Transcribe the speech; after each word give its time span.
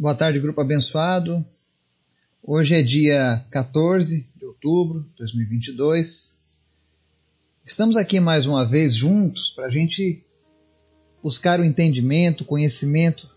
Boa 0.00 0.14
tarde, 0.14 0.40
grupo 0.40 0.62
abençoado. 0.62 1.44
Hoje 2.42 2.74
é 2.74 2.80
dia 2.80 3.44
14 3.50 4.26
de 4.34 4.46
outubro 4.46 5.02
de 5.02 5.16
2022. 5.18 6.38
Estamos 7.62 7.98
aqui 7.98 8.18
mais 8.18 8.46
uma 8.46 8.64
vez 8.64 8.94
juntos 8.94 9.50
para 9.50 9.66
a 9.66 9.68
gente 9.68 10.24
buscar 11.22 11.60
o 11.60 11.64
entendimento, 11.66 12.40
o 12.40 12.46
conhecimento 12.46 13.28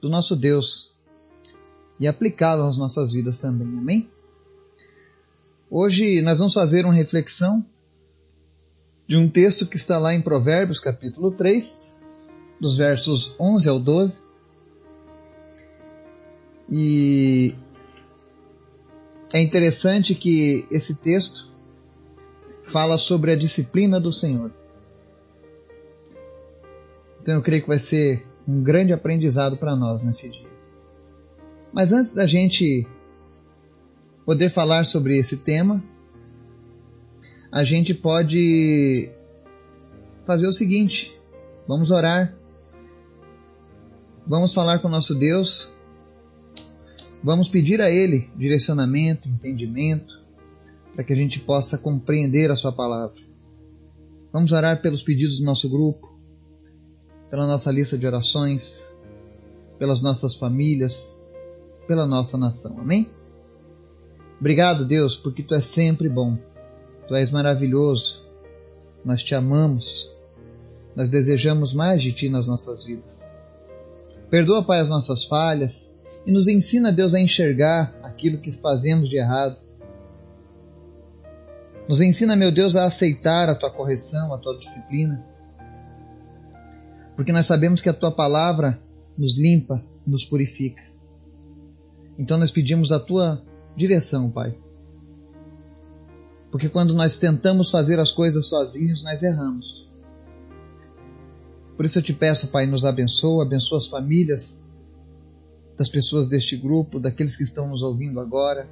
do 0.00 0.08
nosso 0.08 0.34
Deus 0.34 0.96
e 2.00 2.08
aplicá-lo 2.08 2.64
nas 2.64 2.76
nossas 2.76 3.12
vidas 3.12 3.38
também. 3.38 3.68
Amém? 3.68 4.10
Hoje 5.70 6.20
nós 6.22 6.40
vamos 6.40 6.54
fazer 6.54 6.84
uma 6.84 6.92
reflexão 6.92 7.64
de 9.06 9.16
um 9.16 9.28
texto 9.28 9.64
que 9.64 9.76
está 9.76 9.96
lá 9.96 10.12
em 10.12 10.20
Provérbios, 10.20 10.80
capítulo 10.80 11.30
3, 11.30 11.96
dos 12.60 12.76
versos 12.76 13.36
11 13.38 13.68
ao 13.68 13.78
12 13.78 14.33
e 16.68 17.54
é 19.32 19.42
interessante 19.42 20.14
que 20.14 20.66
esse 20.70 20.96
texto 20.96 21.52
fala 22.62 22.96
sobre 22.96 23.32
a 23.32 23.36
disciplina 23.36 24.00
do 24.00 24.12
Senhor. 24.12 24.50
Então 27.20 27.34
eu 27.34 27.42
creio 27.42 27.62
que 27.62 27.68
vai 27.68 27.78
ser 27.78 28.26
um 28.46 28.62
grande 28.62 28.92
aprendizado 28.92 29.56
para 29.56 29.74
nós 29.74 30.02
nesse 30.02 30.30
dia. 30.30 30.48
Mas 31.72 31.92
antes 31.92 32.14
da 32.14 32.26
gente 32.26 32.86
poder 34.24 34.48
falar 34.48 34.86
sobre 34.86 35.18
esse 35.18 35.38
tema, 35.38 35.82
a 37.50 37.64
gente 37.64 37.94
pode 37.94 39.10
fazer 40.24 40.46
o 40.46 40.52
seguinte: 40.52 41.18
vamos 41.66 41.90
orar, 41.90 42.34
vamos 44.26 44.54
falar 44.54 44.78
com 44.78 44.88
nosso 44.88 45.14
Deus 45.14 45.74
Vamos 47.24 47.48
pedir 47.48 47.80
a 47.80 47.90
Ele 47.90 48.30
direcionamento, 48.36 49.26
entendimento, 49.26 50.20
para 50.94 51.02
que 51.02 51.10
a 51.10 51.16
gente 51.16 51.40
possa 51.40 51.78
compreender 51.78 52.50
a 52.50 52.56
Sua 52.56 52.70
palavra. 52.70 53.18
Vamos 54.30 54.52
orar 54.52 54.82
pelos 54.82 55.02
pedidos 55.02 55.38
do 55.38 55.46
nosso 55.46 55.70
grupo, 55.70 56.14
pela 57.30 57.46
nossa 57.46 57.72
lista 57.72 57.96
de 57.96 58.06
orações, 58.06 58.86
pelas 59.78 60.02
nossas 60.02 60.36
famílias, 60.36 61.18
pela 61.88 62.06
nossa 62.06 62.36
nação. 62.36 62.78
Amém? 62.78 63.10
Obrigado, 64.38 64.84
Deus, 64.84 65.16
porque 65.16 65.42
Tu 65.42 65.54
és 65.54 65.64
sempre 65.64 66.10
bom. 66.10 66.36
Tu 67.08 67.14
és 67.14 67.30
maravilhoso. 67.30 68.22
Nós 69.02 69.24
te 69.24 69.34
amamos. 69.34 70.10
Nós 70.94 71.08
desejamos 71.08 71.72
mais 71.72 72.02
de 72.02 72.12
Ti 72.12 72.28
nas 72.28 72.46
nossas 72.46 72.84
vidas. 72.84 73.26
Perdoa, 74.28 74.62
Pai, 74.62 74.80
as 74.80 74.90
nossas 74.90 75.24
falhas 75.24 75.93
e 76.26 76.32
nos 76.32 76.48
ensina, 76.48 76.90
Deus, 76.90 77.12
a 77.14 77.20
enxergar 77.20 77.94
aquilo 78.02 78.38
que 78.38 78.50
fazemos 78.50 79.08
de 79.08 79.16
errado. 79.16 79.60
Nos 81.86 82.00
ensina, 82.00 82.34
meu 82.34 82.50
Deus, 82.50 82.76
a 82.76 82.86
aceitar 82.86 83.48
a 83.48 83.54
tua 83.54 83.70
correção, 83.70 84.32
a 84.32 84.38
tua 84.38 84.56
disciplina. 84.58 85.24
Porque 87.14 87.32
nós 87.32 87.46
sabemos 87.46 87.82
que 87.82 87.88
a 87.88 87.92
tua 87.92 88.10
palavra 88.10 88.80
nos 89.16 89.38
limpa, 89.38 89.84
nos 90.06 90.24
purifica. 90.24 90.82
Então 92.18 92.38
nós 92.38 92.50
pedimos 92.50 92.90
a 92.90 92.98
tua 92.98 93.44
direção, 93.76 94.30
Pai. 94.30 94.56
Porque 96.50 96.68
quando 96.68 96.94
nós 96.94 97.16
tentamos 97.16 97.70
fazer 97.70 97.98
as 97.98 98.12
coisas 98.12 98.46
sozinhos, 98.46 99.02
nós 99.02 99.22
erramos. 99.22 99.90
Por 101.76 101.84
isso 101.84 101.98
eu 101.98 102.02
te 102.02 102.12
peço, 102.12 102.48
Pai, 102.48 102.64
nos 102.66 102.84
abençoa, 102.84 103.44
abençoa 103.44 103.78
as 103.78 103.88
famílias, 103.88 104.63
das 105.76 105.88
pessoas 105.88 106.28
deste 106.28 106.56
grupo, 106.56 107.00
daqueles 107.00 107.36
que 107.36 107.42
estão 107.42 107.68
nos 107.68 107.82
ouvindo 107.82 108.20
agora. 108.20 108.68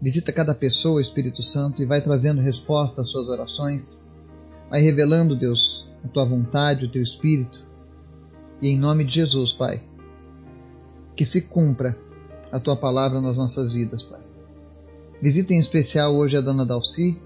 Visita 0.00 0.32
cada 0.32 0.54
pessoa, 0.54 1.00
Espírito 1.00 1.42
Santo, 1.42 1.82
e 1.82 1.86
vai 1.86 2.00
trazendo 2.00 2.40
resposta 2.40 3.02
às 3.02 3.10
suas 3.10 3.28
orações. 3.28 4.08
Vai 4.68 4.80
revelando, 4.80 5.36
Deus, 5.36 5.88
a 6.04 6.08
tua 6.08 6.24
vontade, 6.24 6.84
o 6.84 6.90
teu 6.90 7.02
Espírito. 7.02 7.60
E 8.60 8.68
em 8.68 8.78
nome 8.78 9.04
de 9.04 9.14
Jesus, 9.14 9.52
Pai, 9.52 9.82
que 11.14 11.24
se 11.24 11.42
cumpra 11.42 11.96
a 12.50 12.58
tua 12.60 12.76
palavra 12.76 13.20
nas 13.20 13.38
nossas 13.38 13.72
vidas, 13.72 14.02
Pai. 14.02 14.20
Visita 15.20 15.54
em 15.54 15.58
especial 15.58 16.16
hoje 16.16 16.36
a 16.36 16.40
dona 16.40 16.66
Dalci. 16.66 17.16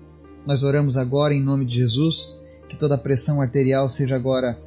Nós 0.46 0.62
oramos 0.62 0.96
agora 0.96 1.34
em 1.34 1.42
nome 1.42 1.64
de 1.64 1.76
Jesus, 1.76 2.38
que 2.68 2.76
toda 2.76 2.94
a 2.94 2.98
pressão 2.98 3.40
arterial 3.40 3.88
seja 3.88 4.16
agora 4.16 4.58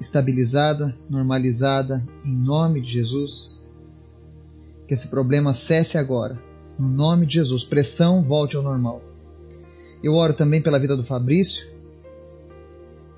estabilizada, 0.00 0.96
normalizada, 1.08 2.06
em 2.24 2.32
nome 2.32 2.80
de 2.80 2.92
Jesus. 2.92 3.57
Que 4.88 4.94
esse 4.94 5.06
problema 5.08 5.54
cesse 5.54 5.96
agora, 5.98 6.36
no 6.78 6.88
nome 6.88 7.26
de 7.26 7.34
Jesus. 7.34 7.62
Pressão 7.62 8.24
volte 8.24 8.56
ao 8.56 8.62
normal. 8.62 9.02
Eu 10.02 10.14
oro 10.14 10.32
também 10.32 10.62
pela 10.62 10.78
vida 10.78 10.96
do 10.96 11.04
Fabrício, 11.04 11.68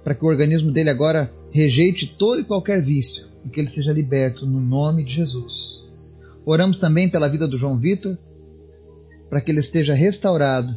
para 0.03 0.15
que 0.15 0.25
o 0.25 0.29
organismo 0.29 0.73
dele 0.73 0.91
agora 0.91 1.33
rejeite 1.51 2.17
todo 2.19 2.41
e 2.41 2.45
qualquer 2.45 2.83
vício 2.83 3.29
e 3.45 3.49
que 3.49 3.61
ele 3.61 3.69
seja 3.69 3.93
liberto 3.93 4.47
no 4.47 4.61
nome 4.61 5.05
de 5.05 5.15
Jesus. 5.15 5.89
Oramos 6.45 6.79
também 6.79 7.09
pela 7.09 7.29
vida 7.29 7.47
do 7.47 7.57
João 7.57 7.79
Vitor, 7.79 8.19
para 9.29 9.41
que 9.41 9.51
ele 9.51 9.61
esteja 9.61 9.95
restaurado 9.95 10.75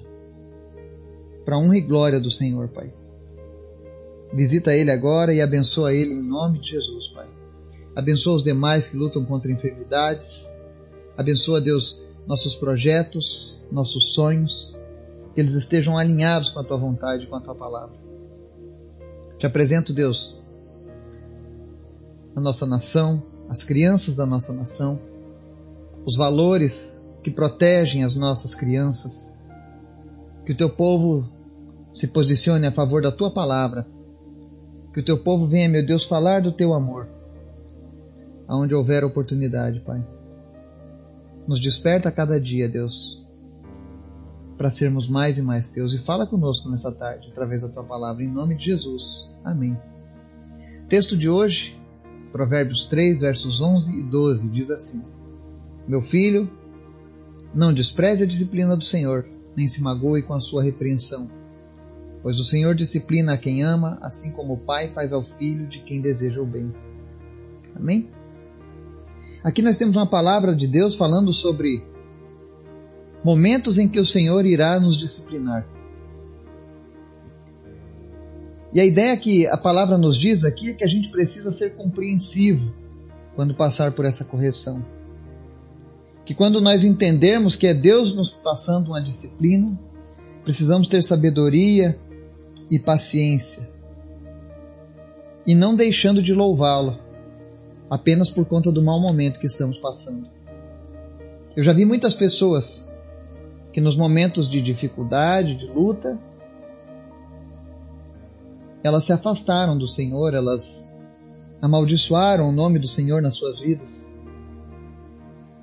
para 1.43 1.55
a 1.55 1.59
honra 1.59 1.77
e 1.77 1.81
glória 1.81 2.19
do 2.19 2.29
Senhor, 2.29 2.67
Pai. 2.69 2.93
Visita 4.33 4.73
ele 4.73 4.91
agora 4.91 5.33
e 5.33 5.41
abençoa 5.41 5.93
ele 5.93 6.13
em 6.13 6.21
nome 6.21 6.59
de 6.59 6.71
Jesus, 6.71 7.07
Pai. 7.07 7.27
Abençoa 7.95 8.35
os 8.35 8.43
demais 8.43 8.87
que 8.87 8.97
lutam 8.97 9.25
contra 9.25 9.51
enfermidades. 9.51 10.51
Abençoa, 11.17 11.61
Deus, 11.61 12.01
nossos 12.27 12.55
projetos, 12.55 13.57
nossos 13.71 14.13
sonhos, 14.13 14.75
que 15.33 15.41
eles 15.41 15.53
estejam 15.53 15.97
alinhados 15.97 16.49
com 16.49 16.59
a 16.59 16.63
tua 16.63 16.77
vontade, 16.77 17.27
com 17.27 17.35
a 17.35 17.41
tua 17.41 17.55
palavra. 17.55 17.95
Te 19.37 19.45
apresento, 19.45 19.93
Deus, 19.93 20.37
a 22.35 22.41
nossa 22.41 22.65
nação, 22.65 23.21
as 23.49 23.63
crianças 23.63 24.15
da 24.15 24.25
nossa 24.25 24.53
nação, 24.53 24.99
os 26.05 26.15
valores 26.15 27.03
que 27.21 27.31
protegem 27.31 28.03
as 28.03 28.15
nossas 28.15 28.55
crianças. 28.55 29.33
Que 30.45 30.51
o 30.51 30.57
teu 30.57 30.69
povo 30.69 31.27
se 31.91 32.07
posicione 32.07 32.67
a 32.67 32.71
favor 32.71 33.01
da 33.01 33.11
tua 33.11 33.31
palavra 33.31 33.87
que 34.93 34.99
o 34.99 35.03
teu 35.03 35.17
povo 35.17 35.47
venha, 35.47 35.67
meu 35.67 35.83
Deus, 35.83 36.03
falar 36.03 36.41
do 36.41 36.51
teu 36.51 36.71
amor, 36.71 37.07
aonde 38.47 38.75
houver 38.75 39.03
oportunidade, 39.03 39.79
Pai. 39.79 40.05
Nos 41.47 41.59
desperta 41.59 42.09
a 42.09 42.11
cada 42.11 42.39
dia, 42.39 42.69
Deus, 42.69 43.25
para 44.57 44.69
sermos 44.69 45.07
mais 45.07 45.37
e 45.37 45.41
mais 45.41 45.69
teus. 45.69 45.93
E 45.93 45.97
fala 45.97 46.25
conosco 46.25 46.69
nessa 46.69 46.91
tarde, 46.91 47.29
através 47.29 47.61
da 47.61 47.69
tua 47.69 47.83
palavra, 47.83 48.23
em 48.23 48.33
nome 48.33 48.55
de 48.55 48.65
Jesus. 48.65 49.29
Amém. 49.43 49.77
Texto 50.87 51.17
de 51.17 51.29
hoje, 51.29 51.77
Provérbios 52.31 52.85
3, 52.85 53.21
versos 53.21 53.61
11 53.61 53.99
e 53.99 54.03
12, 54.03 54.49
diz 54.49 54.71
assim: 54.71 55.03
Meu 55.87 56.01
filho, 56.01 56.49
não 57.53 57.73
despreze 57.73 58.23
a 58.23 58.27
disciplina 58.27 58.75
do 58.77 58.83
Senhor, 58.83 59.25
nem 59.55 59.67
se 59.67 59.81
magoe 59.81 60.21
com 60.21 60.33
a 60.33 60.39
sua 60.39 60.63
repreensão 60.63 61.29
Pois 62.23 62.39
o 62.39 62.45
Senhor 62.45 62.73
disciplina 62.73 63.33
a 63.33 63.37
quem 63.37 63.63
ama, 63.63 63.99
assim 64.01 64.31
como 64.31 64.53
o 64.53 64.57
pai 64.57 64.87
faz 64.87 65.11
ao 65.11 65.21
filho 65.21 65.67
de 65.67 65.79
quem 65.79 66.01
deseja 66.01 66.41
o 66.41 66.45
bem. 66.45 66.73
Amém? 67.75 68.09
Aqui 69.43 69.61
nós 69.61 69.77
temos 69.77 69.97
uma 69.97 70.05
palavra 70.05 70.55
de 70.55 70.67
Deus 70.67 70.95
falando 70.95 71.33
sobre 71.33 71.83
momentos 73.25 73.77
em 73.77 73.89
que 73.89 73.99
o 73.99 74.05
Senhor 74.05 74.45
irá 74.45 74.79
nos 74.79 74.95
disciplinar. 74.95 75.67
E 78.73 78.79
a 78.79 78.85
ideia 78.85 79.15
que 79.17 79.45
a 79.47 79.57
palavra 79.57 79.97
nos 79.97 80.17
diz 80.17 80.45
aqui 80.45 80.69
é 80.69 80.73
que 80.73 80.83
a 80.83 80.87
gente 80.87 81.09
precisa 81.09 81.51
ser 81.51 81.75
compreensivo 81.75 82.73
quando 83.35 83.53
passar 83.53 83.91
por 83.91 84.05
essa 84.05 84.23
correção. 84.23 84.83
Que 86.25 86.33
quando 86.33 86.61
nós 86.61 86.85
entendermos 86.85 87.57
que 87.57 87.67
é 87.67 87.73
Deus 87.73 88.15
nos 88.15 88.31
passando 88.31 88.87
uma 88.87 89.01
disciplina, 89.01 89.77
precisamos 90.43 90.87
ter 90.87 91.03
sabedoria 91.03 91.99
e 92.71 92.79
paciência, 92.79 93.69
e 95.45 95.53
não 95.53 95.75
deixando 95.75 96.21
de 96.21 96.33
louvá-lo 96.33 96.97
apenas 97.93 98.27
por 98.27 98.43
conta 98.45 98.71
do 98.71 98.81
mau 98.81 98.99
momento 98.99 99.39
que 99.39 99.45
estamos 99.45 99.77
passando. 99.77 100.27
Eu 101.55 101.63
já 101.63 101.71
vi 101.71 101.85
muitas 101.85 102.15
pessoas 102.15 102.91
que 103.71 103.79
nos 103.79 103.95
momentos 103.95 104.49
de 104.49 104.59
dificuldade, 104.59 105.53
de 105.53 105.67
luta, 105.67 106.19
elas 108.83 109.03
se 109.03 109.13
afastaram 109.13 109.77
do 109.77 109.87
Senhor, 109.87 110.33
elas 110.33 110.91
amaldiçoaram 111.61 112.49
o 112.49 112.51
nome 112.51 112.79
do 112.79 112.87
Senhor 112.87 113.21
nas 113.21 113.35
suas 113.35 113.59
vidas, 113.59 114.11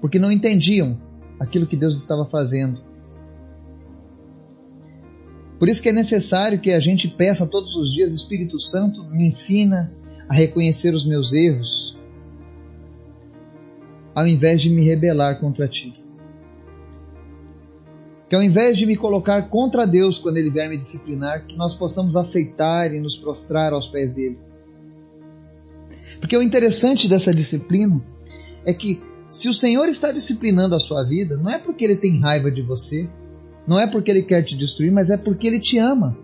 porque 0.00 0.17
não 0.17 0.31
entendiam 0.31 0.97
aquilo 1.41 1.67
que 1.67 1.77
Deus 1.77 1.97
estava 1.97 2.27
fazendo. 2.27 2.81
Por 5.59 5.69
isso 5.69 5.82
que 5.82 5.88
é 5.88 5.93
necessário 5.93 6.61
que 6.61 6.71
a 6.71 6.79
gente 6.79 7.09
peça 7.09 7.44
todos 7.44 7.75
os 7.75 7.93
dias, 7.93 8.12
Espírito 8.12 8.61
Santo, 8.61 9.05
me 9.06 9.27
ensina 9.27 9.93
a 10.29 10.35
reconhecer 10.35 10.94
os 10.94 11.05
meus 11.05 11.32
erros. 11.32 11.99
Ao 14.14 14.26
invés 14.26 14.60
de 14.62 14.70
me 14.70 14.84
rebelar 14.84 15.38
contra 15.38 15.68
ti. 15.68 15.92
Que 18.28 18.36
ao 18.36 18.42
invés 18.42 18.78
de 18.78 18.86
me 18.86 18.96
colocar 18.96 19.48
contra 19.48 19.86
Deus 19.86 20.18
quando 20.18 20.36
Ele 20.36 20.50
vier 20.50 20.68
me 20.68 20.76
disciplinar, 20.76 21.46
que 21.46 21.56
nós 21.56 21.74
possamos 21.74 22.16
aceitar 22.16 22.94
e 22.94 23.00
nos 23.00 23.16
prostrar 23.16 23.72
aos 23.72 23.88
pés 23.88 24.14
dele. 24.14 24.38
Porque 26.20 26.36
o 26.36 26.42
interessante 26.42 27.08
dessa 27.08 27.34
disciplina 27.34 28.00
é 28.64 28.72
que 28.72 29.02
se 29.28 29.48
o 29.48 29.54
Senhor 29.54 29.88
está 29.88 30.12
disciplinando 30.12 30.74
a 30.74 30.80
sua 30.80 31.02
vida, 31.02 31.36
não 31.36 31.50
é 31.50 31.58
porque 31.58 31.84
Ele 31.84 31.96
tem 31.96 32.18
raiva 32.18 32.50
de 32.50 32.62
você, 32.62 33.08
não 33.66 33.78
é 33.78 33.86
porque 33.86 34.10
Ele 34.10 34.22
quer 34.22 34.42
te 34.42 34.56
destruir, 34.56 34.92
mas 34.92 35.08
é 35.08 35.16
porque 35.16 35.46
Ele 35.46 35.60
te 35.60 35.78
ama. 35.78 36.16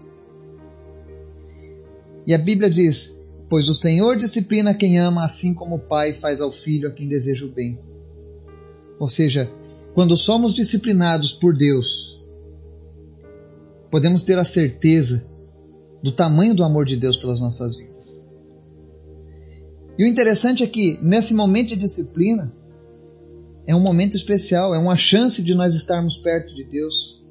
E 2.26 2.34
a 2.34 2.38
Bíblia 2.38 2.68
diz: 2.68 3.15
Pois 3.48 3.68
o 3.68 3.74
Senhor 3.74 4.16
disciplina 4.16 4.74
quem 4.74 4.98
ama, 4.98 5.24
assim 5.24 5.54
como 5.54 5.76
o 5.76 5.80
pai 5.80 6.12
faz 6.12 6.40
ao 6.40 6.50
filho 6.50 6.88
a 6.88 6.92
quem 6.92 7.08
deseja 7.08 7.44
o 7.44 7.48
bem. 7.48 7.80
Ou 8.98 9.06
seja, 9.06 9.50
quando 9.94 10.16
somos 10.16 10.52
disciplinados 10.52 11.32
por 11.32 11.56
Deus, 11.56 12.20
podemos 13.90 14.22
ter 14.22 14.38
a 14.38 14.44
certeza 14.44 15.26
do 16.02 16.10
tamanho 16.10 16.54
do 16.54 16.64
amor 16.64 16.84
de 16.84 16.96
Deus 16.96 17.16
pelas 17.16 17.40
nossas 17.40 17.76
vidas. 17.76 18.28
E 19.98 20.04
o 20.04 20.06
interessante 20.06 20.62
é 20.62 20.66
que, 20.66 20.98
nesse 21.00 21.32
momento 21.32 21.68
de 21.68 21.76
disciplina, 21.76 22.52
é 23.66 23.74
um 23.74 23.80
momento 23.80 24.16
especial, 24.16 24.74
é 24.74 24.78
uma 24.78 24.96
chance 24.96 25.42
de 25.42 25.54
nós 25.54 25.74
estarmos 25.74 26.16
perto 26.18 26.54
de 26.54 26.64
Deus, 26.64 27.24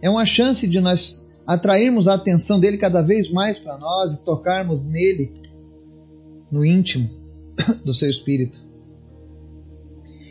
é 0.00 0.08
uma 0.08 0.24
chance 0.24 0.68
de 0.68 0.80
nós 0.80 1.26
atrairmos 1.46 2.06
a 2.06 2.14
atenção 2.14 2.60
dele 2.60 2.78
cada 2.78 3.02
vez 3.02 3.30
mais 3.32 3.58
para 3.58 3.78
nós 3.78 4.14
e 4.14 4.24
tocarmos 4.24 4.84
nele 4.84 5.37
no 6.50 6.64
íntimo 6.64 7.10
do 7.84 7.92
seu 7.92 8.08
espírito. 8.08 8.66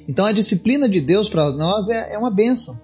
Então 0.08 0.26
a 0.26 0.32
disciplina 0.32 0.88
de 0.88 1.02
Deus 1.02 1.28
para 1.28 1.52
nós 1.52 1.90
é, 1.90 2.14
é 2.14 2.18
uma 2.18 2.32
bênção. 2.32 2.80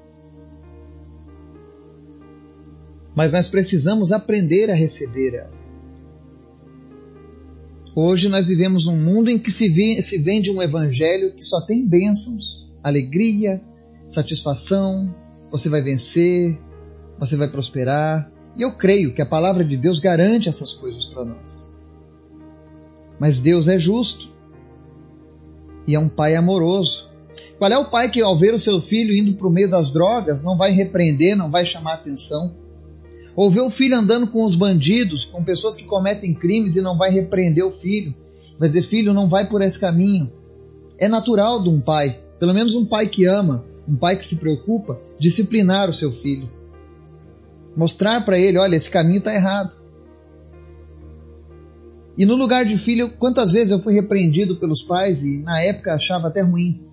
Mas 3.15 3.33
nós 3.33 3.49
precisamos 3.49 4.11
aprender 4.11 4.69
a 4.69 4.75
receber 4.75 5.35
ela. 5.35 5.63
Hoje 7.95 8.27
nós 8.27 8.47
vivemos 8.47 8.87
um 8.87 8.97
mundo 8.97 9.29
em 9.29 9.37
que 9.37 9.51
se, 9.51 9.69
vi, 9.69 10.01
se 10.01 10.17
vende 10.17 10.49
um 10.51 10.61
evangelho 10.61 11.35
que 11.35 11.43
só 11.43 11.61
tem 11.61 11.87
bênçãos, 11.87 12.67
alegria, 12.81 13.63
satisfação, 14.07 15.15
você 15.51 15.69
vai 15.69 15.81
vencer, 15.81 16.59
você 17.19 17.35
vai 17.35 17.47
prosperar. 17.47 18.31
E 18.55 18.63
eu 18.63 18.75
creio 18.75 19.13
que 19.13 19.21
a 19.21 19.25
palavra 19.25 19.63
de 19.63 19.77
Deus 19.77 19.99
garante 19.99 20.49
essas 20.49 20.73
coisas 20.73 21.05
para 21.05 21.23
nós. 21.23 21.72
Mas 23.23 23.39
Deus 23.39 23.69
é 23.69 23.79
justo 23.79 24.27
e 25.87 25.95
é 25.95 25.99
um 25.99 26.09
pai 26.09 26.35
amoroso. 26.35 27.09
Qual 27.57 27.71
é 27.71 27.77
o 27.77 27.89
pai 27.89 28.11
que, 28.11 28.21
ao 28.21 28.37
ver 28.37 28.53
o 28.53 28.59
seu 28.59 28.81
filho 28.81 29.15
indo 29.15 29.37
para 29.37 29.47
o 29.47 29.49
meio 29.49 29.69
das 29.69 29.93
drogas, 29.93 30.43
não 30.43 30.57
vai 30.57 30.71
repreender, 30.71 31.33
não 31.33 31.49
vai 31.49 31.65
chamar 31.65 31.93
atenção? 31.93 32.53
Ou 33.33 33.49
ver 33.49 33.61
o 33.61 33.69
filho 33.69 33.97
andando 33.97 34.27
com 34.27 34.43
os 34.43 34.55
bandidos, 34.55 35.23
com 35.23 35.41
pessoas 35.41 35.77
que 35.77 35.85
cometem 35.85 36.33
crimes 36.33 36.75
e 36.75 36.81
não 36.81 36.97
vai 36.97 37.11
repreender 37.11 37.65
o 37.65 37.71
filho? 37.71 38.13
Vai 38.59 38.67
dizer, 38.67 38.81
filho, 38.81 39.13
não 39.13 39.29
vai 39.29 39.47
por 39.47 39.61
esse 39.61 39.79
caminho. 39.79 40.29
É 40.97 41.07
natural 41.07 41.63
de 41.63 41.69
um 41.69 41.79
pai, 41.79 42.19
pelo 42.41 42.53
menos 42.53 42.75
um 42.75 42.85
pai 42.85 43.07
que 43.07 43.23
ama, 43.23 43.63
um 43.87 43.95
pai 43.95 44.17
que 44.17 44.25
se 44.25 44.35
preocupa, 44.35 44.99
disciplinar 45.17 45.89
o 45.89 45.93
seu 45.93 46.11
filho. 46.11 46.51
Mostrar 47.73 48.25
para 48.25 48.37
ele: 48.37 48.57
olha, 48.57 48.75
esse 48.75 48.91
caminho 48.91 49.19
está 49.19 49.33
errado. 49.33 49.82
E 52.17 52.25
no 52.25 52.35
lugar 52.35 52.65
de 52.65 52.77
filho, 52.77 53.09
quantas 53.09 53.53
vezes 53.53 53.71
eu 53.71 53.79
fui 53.79 53.93
repreendido 53.93 54.57
pelos 54.57 54.83
pais 54.83 55.25
e 55.25 55.39
na 55.39 55.59
época 55.61 55.93
achava 55.93 56.27
até 56.27 56.41
ruim. 56.41 56.85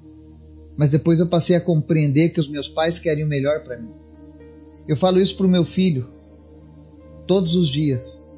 Mas 0.77 0.91
depois 0.91 1.21
eu 1.21 1.27
passei 1.27 1.57
a 1.57 1.61
compreender 1.61 2.31
que 2.31 2.41
os 2.41 2.49
meus 2.49 2.69
pais 2.69 2.99
querem 2.99 3.25
o 3.25 3.29
melhor 3.29 3.63
para 3.63 3.79
mim. 3.79 3.91
Eu 4.89 4.97
falo 4.97 5.21
isso 5.21 5.37
para 5.37 5.47
o 5.47 5.51
meu 5.51 5.65
filho 5.65 6.09
todos 7.27 7.55
os 7.55 7.69
dias. 7.69 8.29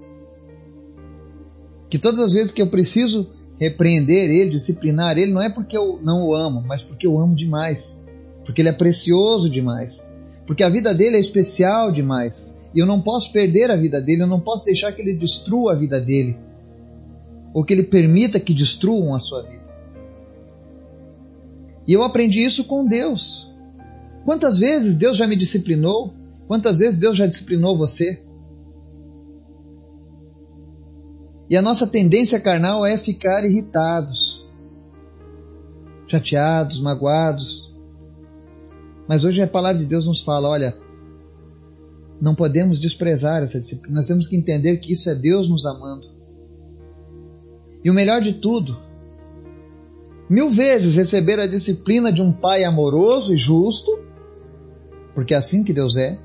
Que 1.89 1.99
todas 1.99 2.21
as 2.21 2.33
vezes 2.33 2.51
que 2.51 2.61
eu 2.61 2.67
preciso 2.67 3.33
repreender 3.59 4.31
ele, 4.31 4.51
disciplinar 4.51 5.17
ele, 5.17 5.31
não 5.31 5.43
é 5.43 5.49
porque 5.49 5.77
eu 5.77 6.01
não 6.03 6.27
o 6.27 6.35
amo, 6.35 6.65
mas 6.67 6.83
porque 6.83 7.07
eu 7.07 7.19
amo 7.21 7.37
demais. 7.37 8.05
Porque 8.45 8.61
ele 8.61 8.71
é 8.71 8.73
precioso 8.73 9.49
demais 9.49 10.13
porque 10.47 10.63
a 10.63 10.69
vida 10.69 10.95
dele 10.95 11.17
é 11.17 11.21
especial 11.21 11.91
demais. 11.91 12.61
E 12.75 12.79
eu 12.79 12.87
não 12.87 13.01
posso 13.01 13.33
perder 13.33 13.71
a 13.71 13.77
vida 13.77 14.01
dele, 14.01 14.23
eu 14.23 14.27
não 14.27 14.41
posso 14.41 14.65
deixar 14.65 14.93
que 14.93 15.03
ele 15.03 15.15
destrua 15.15 15.73
a 15.73 15.77
vida 15.77 16.01
dele, 16.01 16.37
ou 17.53 17.65
que 17.65 17.73
ele 17.73 17.83
permita 17.83 18.41
que 18.41 18.55
destruam 18.55 19.15
a 19.15 19.21
sua 19.21 19.43
vida. 19.43 19.63
E 21.87 21.93
eu 21.93 22.03
aprendi 22.03 22.43
isso 22.43 22.65
com 22.65 22.87
Deus. 22.87 23.53
Quantas 24.25 24.59
vezes 24.59 24.97
Deus 24.97 25.17
já 25.17 25.27
me 25.27 25.37
disciplinou? 25.37 26.15
Quantas 26.47 26.79
vezes 26.79 26.99
Deus 26.99 27.17
já 27.17 27.27
disciplinou 27.27 27.77
você? 27.77 28.23
E 31.51 31.57
a 31.57 31.63
nossa 31.63 31.87
tendência 31.87 32.41
carnal 32.41 32.87
é 32.87 32.97
ficar 32.97 33.45
irritados, 33.45 34.47
chateados, 36.07 36.81
magoados, 36.81 37.75
mas 39.09 39.25
hoje 39.25 39.43
a 39.43 39.47
palavra 39.47 39.79
de 39.79 39.87
Deus 39.87 40.07
nos 40.07 40.21
fala: 40.21 40.49
olha, 40.49 40.75
não 42.21 42.35
podemos 42.35 42.79
desprezar 42.79 43.43
essa 43.43 43.59
disciplina, 43.59 43.97
nós 43.97 44.07
temos 44.07 44.27
que 44.27 44.37
entender 44.37 44.79
que 44.79 44.93
isso 44.93 45.11
é 45.11 45.15
Deus 45.15 45.49
nos 45.49 45.67
amando. 45.67 46.22
E 47.85 47.91
o 47.91 47.95
melhor 47.95 48.21
de 48.21 48.35
tudo, 48.35 48.79
mil 50.29 50.49
vezes 50.49 50.97
receber 50.97 51.41
a 51.41 51.47
disciplina 51.47 52.13
de 52.13 52.23
um 52.23 52.33
pai 52.33 52.65
amoroso 52.65 53.35
e 53.35 53.39
justo, 53.39 54.05
porque 55.15 55.35
é 55.35 55.37
assim 55.37 55.65
que 55.65 55.73
Deus 55.73 55.97
é, 55.97 56.19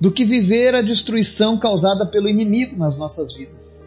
do 0.00 0.10
que 0.10 0.24
viver 0.24 0.74
a 0.74 0.82
destruição 0.82 1.58
causada 1.58 2.06
pelo 2.06 2.28
inimigo 2.28 2.76
nas 2.76 2.98
nossas 2.98 3.34
vidas. 3.34 3.86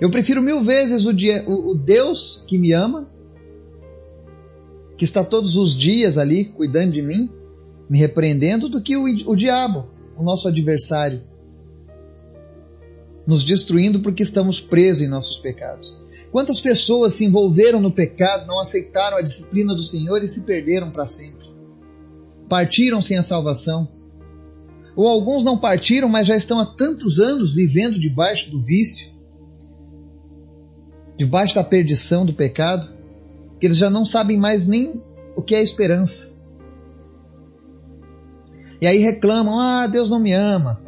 Eu 0.00 0.10
prefiro 0.10 0.40
mil 0.40 0.60
vezes 0.60 1.06
o, 1.06 1.12
dia, 1.12 1.44
o, 1.46 1.72
o 1.72 1.74
Deus 1.74 2.44
que 2.46 2.58
me 2.58 2.72
ama 2.72 3.08
que 4.98 5.04
está 5.04 5.24
todos 5.24 5.56
os 5.56 5.76
dias 5.76 6.18
ali 6.18 6.44
cuidando 6.44 6.92
de 6.92 7.00
mim, 7.00 7.30
me 7.88 7.96
repreendendo, 7.98 8.68
do 8.68 8.82
que 8.82 8.96
o, 8.96 9.04
o 9.04 9.36
diabo, 9.36 9.86
o 10.16 10.24
nosso 10.24 10.48
adversário, 10.48 11.22
nos 13.28 13.44
destruindo 13.44 14.00
porque 14.00 14.22
estamos 14.22 14.58
presos 14.58 15.02
em 15.02 15.08
nossos 15.08 15.38
pecados. 15.38 15.94
Quantas 16.32 16.62
pessoas 16.62 17.12
se 17.12 17.26
envolveram 17.26 17.78
no 17.78 17.90
pecado, 17.90 18.46
não 18.46 18.58
aceitaram 18.58 19.18
a 19.18 19.20
disciplina 19.20 19.74
do 19.74 19.84
Senhor 19.84 20.24
e 20.24 20.28
se 20.30 20.44
perderam 20.44 20.90
para 20.90 21.06
sempre? 21.06 21.46
Partiram 22.48 23.02
sem 23.02 23.18
a 23.18 23.22
salvação. 23.22 23.86
Ou 24.96 25.06
alguns 25.06 25.44
não 25.44 25.58
partiram, 25.58 26.08
mas 26.08 26.26
já 26.26 26.34
estão 26.34 26.58
há 26.58 26.64
tantos 26.64 27.20
anos 27.20 27.54
vivendo 27.54 27.98
debaixo 27.98 28.50
do 28.50 28.58
vício, 28.58 29.10
debaixo 31.14 31.54
da 31.54 31.62
perdição 31.62 32.24
do 32.24 32.32
pecado, 32.32 32.90
que 33.60 33.66
eles 33.66 33.76
já 33.76 33.90
não 33.90 34.06
sabem 34.06 34.38
mais 34.38 34.66
nem 34.66 35.02
o 35.36 35.42
que 35.42 35.54
é 35.54 35.62
esperança. 35.62 36.32
E 38.80 38.86
aí 38.86 38.98
reclamam: 38.98 39.60
ah, 39.60 39.86
Deus 39.86 40.08
não 40.08 40.18
me 40.18 40.32
ama, 40.32 40.80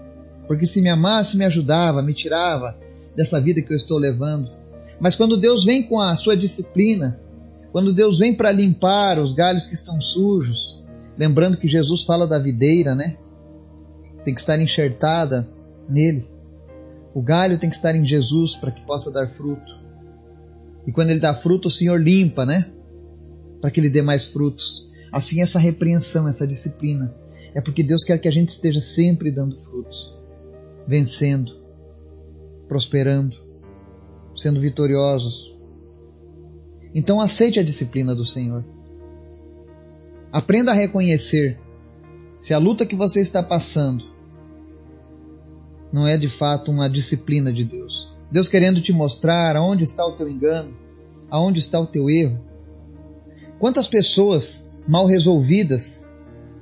porque 0.51 0.67
se 0.67 0.81
me 0.81 0.89
amasse, 0.89 1.37
me 1.37 1.45
ajudava, 1.45 2.03
me 2.03 2.13
tirava 2.13 2.77
dessa 3.15 3.41
vida 3.41 3.63
que 3.63 3.73
eu 3.73 3.77
estou 3.77 3.99
levando. 3.99 4.51
Mas 4.99 5.15
quando 5.15 5.37
Deus 5.37 5.65
vem 5.65 5.81
com 5.81 6.01
a 6.01 6.17
sua 6.17 6.37
disciplina, 6.37 7.21
quando 7.71 7.93
Deus 7.93 8.19
vem 8.19 8.35
para 8.35 8.51
limpar 8.51 9.21
os 9.21 9.33
galhos 9.33 9.69
que 9.69 9.75
estão 9.75 10.01
sujos, 10.01 10.83
lembrando 11.17 11.57
que 11.57 11.69
Jesus 11.69 12.03
fala 12.03 12.27
da 12.27 12.37
videira, 12.37 12.97
né? 12.97 13.17
Tem 14.25 14.35
que 14.35 14.41
estar 14.41 14.61
enxertada 14.61 15.49
nele. 15.89 16.29
O 17.15 17.23
galho 17.23 17.57
tem 17.57 17.71
que 17.71 17.77
estar 17.77 17.95
em 17.95 18.05
Jesus 18.05 18.57
para 18.57 18.73
que 18.73 18.85
possa 18.85 19.13
dar 19.13 19.29
fruto. 19.29 19.71
E 20.85 20.91
quando 20.91 21.11
ele 21.11 21.21
dá 21.21 21.33
fruto, 21.33 21.69
o 21.69 21.71
Senhor 21.71 22.03
limpa, 22.03 22.45
né? 22.45 22.73
Para 23.61 23.71
que 23.71 23.79
ele 23.79 23.89
dê 23.89 24.03
mais 24.03 24.27
frutos. 24.27 24.91
Assim, 25.13 25.41
essa 25.41 25.61
repreensão, 25.61 26.27
essa 26.27 26.45
disciplina, 26.45 27.15
é 27.55 27.61
porque 27.61 27.85
Deus 27.85 28.03
quer 28.03 28.19
que 28.19 28.27
a 28.27 28.33
gente 28.33 28.49
esteja 28.49 28.81
sempre 28.81 29.31
dando 29.31 29.57
frutos, 29.57 30.19
vencendo, 30.87 31.53
prosperando, 32.69 33.37
sendo 34.37 34.61
vitoriosos. 34.61 35.57
Então, 36.95 37.21
aceite 37.21 37.61
a 37.61 37.63
disciplina 37.63 38.15
do 38.15 38.25
Senhor. 38.25 38.65
Aprenda 40.33 40.73
a 40.73 40.75
reconhecer 40.75 41.59
se 42.41 42.55
a 42.55 42.59
luta 42.59 42.87
que 42.87 42.97
você 42.97 43.21
está 43.21 43.43
passando 43.43 44.05
não 45.93 46.07
é 46.07 46.17
de 46.17 46.29
fato 46.29 46.71
uma 46.71 46.89
disciplina 46.89 47.53
de 47.53 47.65
Deus. 47.65 48.13
Deus 48.31 48.49
querendo 48.49 48.81
te 48.81 48.93
mostrar 48.93 49.57
aonde 49.57 49.85
está 49.85 50.07
o 50.07 50.13
teu 50.13 50.29
engano, 50.29 50.77
aonde 51.29 51.59
está 51.59 51.81
o 51.81 51.87
teu 51.87 52.09
erro. 52.09 52.41
Quantas 53.59 53.89
pessoas 53.89 54.71
mal 54.87 55.07
resolvidas 55.07 56.09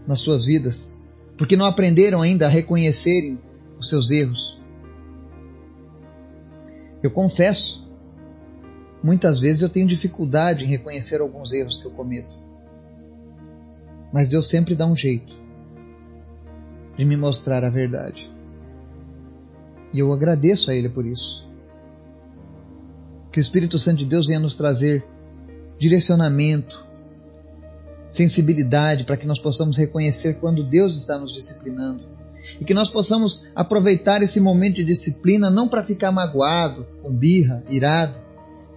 nas 0.06 0.20
suas 0.20 0.46
vidas, 0.46 0.94
porque 1.36 1.56
não 1.56 1.66
aprenderam 1.66 2.22
ainda 2.22 2.46
a 2.46 2.48
reconhecerem 2.48 3.38
os 3.78 3.88
seus 3.88 4.10
erros. 4.10 4.60
Eu 7.02 7.10
confesso 7.10 7.88
Muitas 9.02 9.40
vezes 9.40 9.62
eu 9.62 9.68
tenho 9.68 9.86
dificuldade 9.86 10.64
em 10.64 10.68
reconhecer 10.68 11.20
alguns 11.20 11.52
erros 11.52 11.78
que 11.78 11.86
eu 11.86 11.90
cometo. 11.90 12.34
Mas 14.12 14.28
Deus 14.28 14.48
sempre 14.48 14.74
dá 14.74 14.86
um 14.86 14.96
jeito 14.96 15.34
de 16.96 17.04
me 17.04 17.16
mostrar 17.16 17.62
a 17.62 17.70
verdade. 17.70 18.30
E 19.92 20.00
eu 20.00 20.12
agradeço 20.12 20.70
a 20.70 20.74
Ele 20.74 20.88
por 20.88 21.06
isso. 21.06 21.46
Que 23.32 23.38
o 23.38 23.40
Espírito 23.40 23.78
Santo 23.78 23.98
de 23.98 24.06
Deus 24.06 24.26
venha 24.26 24.40
nos 24.40 24.56
trazer 24.56 25.04
direcionamento, 25.78 26.84
sensibilidade 28.10 29.04
para 29.04 29.16
que 29.16 29.26
nós 29.26 29.38
possamos 29.38 29.76
reconhecer 29.76 30.34
quando 30.40 30.64
Deus 30.64 30.96
está 30.96 31.16
nos 31.18 31.32
disciplinando. 31.32 32.04
E 32.60 32.64
que 32.64 32.74
nós 32.74 32.88
possamos 32.88 33.44
aproveitar 33.54 34.22
esse 34.22 34.40
momento 34.40 34.76
de 34.76 34.84
disciplina 34.84 35.50
não 35.50 35.68
para 35.68 35.82
ficar 35.82 36.10
magoado, 36.10 36.86
com 37.02 37.12
birra, 37.12 37.62
irado, 37.68 38.18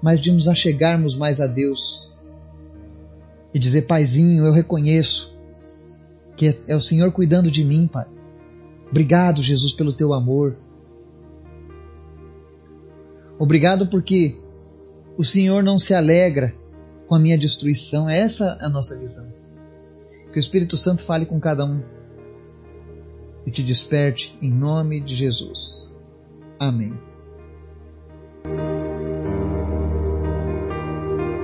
mas 0.01 0.19
de 0.19 0.31
nos 0.31 0.47
achegarmos 0.47 1.15
mais 1.15 1.39
a 1.39 1.47
Deus. 1.47 2.09
E 3.53 3.59
dizer, 3.59 3.83
Paizinho, 3.83 4.45
eu 4.45 4.51
reconheço 4.51 5.37
que 6.35 6.57
é 6.67 6.75
o 6.75 6.81
Senhor 6.81 7.11
cuidando 7.11 7.51
de 7.51 7.63
mim, 7.63 7.87
Pai. 7.87 8.07
Obrigado, 8.89 9.41
Jesus, 9.41 9.73
pelo 9.73 9.93
teu 9.93 10.13
amor. 10.13 10.57
Obrigado 13.37 13.87
porque 13.87 14.39
o 15.17 15.23
Senhor 15.23 15.63
não 15.63 15.77
se 15.77 15.93
alegra 15.93 16.53
com 17.07 17.15
a 17.15 17.19
minha 17.19 17.37
destruição. 17.37 18.09
Essa 18.09 18.57
é 18.59 18.65
a 18.65 18.69
nossa 18.69 18.97
visão. 18.97 19.31
Que 20.31 20.37
o 20.37 20.39
Espírito 20.39 20.77
Santo 20.77 21.01
fale 21.01 21.25
com 21.25 21.39
cada 21.39 21.65
um 21.65 21.81
e 23.45 23.51
te 23.51 23.63
desperte 23.63 24.37
em 24.41 24.51
nome 24.51 25.01
de 25.01 25.15
Jesus. 25.15 25.95
Amém. 26.59 27.10